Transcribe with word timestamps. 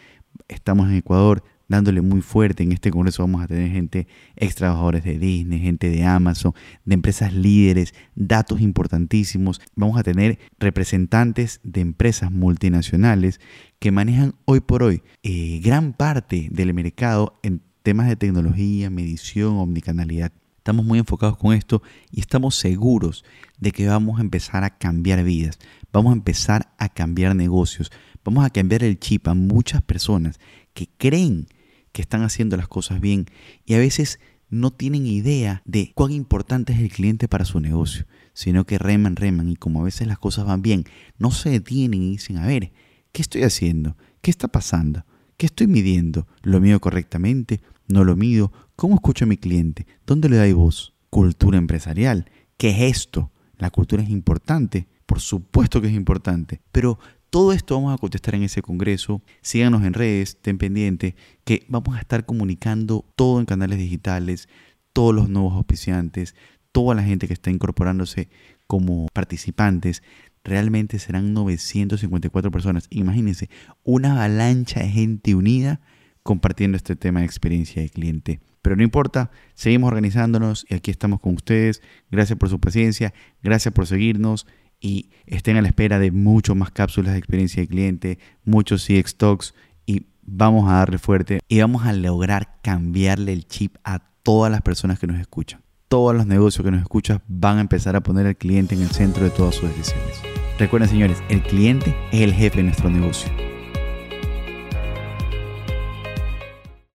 Estamos 0.49 0.89
en 0.89 0.97
Ecuador, 0.97 1.45
dándole 1.69 2.01
muy 2.03 2.21
fuerte. 2.21 2.63
En 2.63 2.73
este 2.73 2.91
congreso 2.91 3.23
vamos 3.23 3.43
a 3.43 3.47
tener 3.47 3.71
gente, 3.71 4.07
ex 4.37 4.55
trabajadores 4.55 5.05
de 5.05 5.19
Disney, 5.19 5.61
gente 5.61 5.91
de 5.91 6.05
Amazon, 6.05 6.53
de 6.85 6.95
empresas 6.95 7.33
líderes, 7.33 7.95
datos 8.15 8.61
importantísimos. 8.61 9.61
Vamos 9.75 9.99
a 9.99 10.03
tener 10.03 10.39
representantes 10.59 11.61
de 11.63 11.81
empresas 11.81 12.31
multinacionales 12.31 13.41
que 13.79 13.93
manejan 13.93 14.35
hoy 14.45 14.61
por 14.61 14.83
hoy 14.83 15.03
eh, 15.23 15.61
gran 15.63 15.93
parte 15.93 16.49
del 16.51 16.73
mercado 16.75 17.39
en 17.43 17.61
temas 17.83 18.09
de 18.09 18.17
tecnología, 18.17 18.91
medición, 18.91 19.57
omnicanalidad. 19.57 20.33
Estamos 20.57 20.87
muy 20.87 20.99
enfocados 20.99 21.37
con 21.37 21.53
esto 21.53 21.83
y 22.11 22.21
estamos 22.21 22.55
seguros 22.55 23.23
de 23.59 23.71
que 23.71 23.87
vamos 23.87 24.19
a 24.19 24.23
empezar 24.23 24.65
a 24.65 24.71
cambiar 24.71 25.23
vidas, 25.23 25.59
vamos 25.93 26.13
a 26.13 26.17
empezar 26.17 26.73
a 26.79 26.89
cambiar 26.89 27.37
negocios, 27.37 27.93
vamos 28.25 28.47
a 28.47 28.49
cambiar 28.49 28.83
el 28.83 28.99
chip 28.99 29.29
a 29.29 29.35
muchas 29.35 29.83
personas 29.83 30.41
que 30.73 30.89
creen 30.97 31.47
que 31.95 32.03
están 32.03 32.23
haciendo 32.23 32.57
las 32.57 32.67
cosas 32.67 33.01
bien 33.01 33.27
y 33.65 33.75
a 33.75 33.79
veces 33.79 34.19
no 34.51 34.73
tienen 34.73 35.07
idea 35.07 35.63
de 35.65 35.93
cuán 35.95 36.11
importante 36.11 36.73
es 36.73 36.81
el 36.81 36.91
cliente 36.91 37.29
para 37.29 37.45
su 37.45 37.61
negocio, 37.61 38.05
sino 38.33 38.67
que 38.67 38.79
reman, 38.79 39.15
reman 39.15 39.49
y 39.49 39.55
como 39.55 39.81
a 39.81 39.85
veces 39.85 40.09
las 40.09 40.19
cosas 40.19 40.45
van 40.45 40.61
bien, 40.61 40.85
no 41.19 41.31
se 41.31 41.51
detienen 41.51 42.03
y 42.03 42.11
dicen, 42.11 42.39
a 42.39 42.47
ver, 42.49 42.73
¿qué 43.13 43.23
estoy 43.23 43.45
haciendo? 43.45 43.97
¿Qué 44.23 44.33
está 44.33 44.49
pasando? 44.49 45.07
¿Qué 45.37 45.47
estoy 45.47 45.69
midiendo? 45.69 46.27
¿Lo 46.43 46.61
mido 46.61 46.81
correctamente? 46.81 47.61
¿No 47.87 48.03
lo 48.03 48.17
mido? 48.17 48.53
¿Cómo 48.75 48.97
escucho 48.97 49.25
a 49.25 49.29
mi 49.29 49.37
cliente? 49.37 49.87
¿Dónde 50.05 50.29
le 50.29 50.37
doy 50.37 50.53
voz? 50.53 50.95
Cultura 51.11 51.59
empresarial. 51.59 52.29
¿Qué 52.57 52.71
es 52.71 52.97
esto? 52.97 53.31
La 53.57 53.71
cultura 53.71 54.03
es 54.03 54.11
importante. 54.11 54.89
Por 55.07 55.21
supuesto 55.21 55.81
que 55.81 55.87
es 55.87 55.95
importante. 55.95 56.61
Pero 56.73 56.99
todo 57.35 57.53
esto 57.53 57.75
vamos 57.75 57.93
a 57.93 57.99
contestar 57.99 58.37
en 58.37 58.45
ese 58.45 58.63
congreso. 58.63 59.21
Síganos 59.43 59.83
en 59.83 59.93
redes, 59.93 60.37
estén 60.37 60.57
pendientes, 60.57 61.15
que 61.43 61.67
vamos 61.67 61.97
a 61.97 61.99
estar 61.99 62.27
comunicando 62.27 63.05
todo 63.17 63.41
en 63.41 63.45
canales 63.45 63.77
digitales, 63.81 64.49
todos 64.93 65.13
los 65.13 65.29
nuevos 65.29 65.55
auspiciantes, 65.55 66.37
toda 66.71 66.95
la 66.95 67.03
gente 67.03 67.27
que 67.27 67.33
está 67.33 67.51
incorporándose 67.51 68.29
como 68.69 69.09
participantes. 69.13 70.05
Realmente 70.45 71.01
serán 71.01 71.35
954 71.35 72.53
personas. 72.53 72.87
Imagínense, 72.91 73.51
una 73.83 74.13
avalancha 74.13 74.79
de 74.79 74.91
gente 74.91 75.35
unida 75.35 75.81
compartiendo 76.23 76.77
este 76.77 76.95
tema 76.95 77.19
de 77.19 77.27
experiencia 77.27 77.83
de 77.83 77.91
cliente. 77.91 78.41
Pero 78.63 78.77
no 78.77 78.85
importa, 78.85 79.33
seguimos 79.55 79.89
organizándonos 79.89 80.67
y 80.69 80.75
aquí 80.75 80.93
estamos 80.93 81.19
con 81.19 81.35
ustedes. 81.35 81.83
Gracias 82.13 82.39
por 82.39 82.49
su 82.49 82.61
paciencia, 82.61 83.13
gracias 83.43 83.75
por 83.75 83.89
seguirnos 83.89 84.47
y 84.85 85.09
estén 85.25 85.57
a 85.57 85.63
la 85.63 85.69
espera 85.69 85.99
de 85.99 86.11
mucho 86.11 86.55
más 86.55 86.71
cápsulas 86.71 87.15
de 87.15 87.19
experiencia 87.19 87.63
de 87.63 87.69
cliente, 87.69 88.19
muchos 88.45 88.87
CX 88.87 89.17
Talks 89.17 89.55
y 89.87 90.09
vamos 90.21 90.71
a 90.71 90.75
darle 90.75 90.99
fuerte 90.99 91.41
y 91.49 91.61
vamos 91.61 91.87
a 91.87 91.95
lograr 91.95 92.59
cambiarle 92.63 93.33
el 93.33 93.47
chip 93.47 93.77
a 93.83 94.01
todas 94.23 94.53
las 94.53 94.61
personas 94.61 94.99
que 94.99 95.07
nos 95.07 95.19
escuchan. 95.19 95.63
Todos 95.89 96.15
los 96.15 96.27
negocios 96.27 96.63
que 96.63 96.71
nos 96.71 96.83
escuchan 96.83 97.23
van 97.29 97.57
a 97.57 97.63
empezar 97.63 97.97
a 97.97 98.03
poner 98.03 98.27
al 98.27 98.37
cliente 98.37 98.75
en 98.75 98.83
el 98.83 98.91
centro 98.91 99.25
de 99.25 99.31
todas 99.31 99.55
sus 99.55 99.71
decisiones. 99.71 100.21
Recuerden 100.59 100.91
señores, 100.91 101.23
el 101.31 101.43
cliente 101.43 101.97
es 102.13 102.21
el 102.21 102.35
jefe 102.35 102.59
de 102.59 102.65
nuestro 102.65 102.91
negocio 102.91 103.33